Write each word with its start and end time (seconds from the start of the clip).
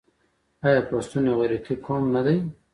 آیا 0.67 0.81
پښتون 0.89 1.23
یو 1.27 1.35
غیرتي 1.41 1.75
قوم 1.85 2.03
نه 2.15 2.21
دی؟ 2.25 2.37